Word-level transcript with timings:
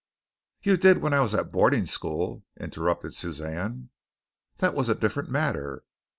"You 0.63 0.77
did 0.77 0.97
when 0.97 1.13
I 1.13 1.19
was 1.21 1.35
at 1.35 1.51
boarding 1.51 1.85
school," 1.85 2.43
interrupted 2.59 3.13
Suzanne. 3.13 3.91
"That 4.57 4.73
was 4.73 4.89
a 4.89 4.95
different 4.95 5.29
matter. 5.29 5.83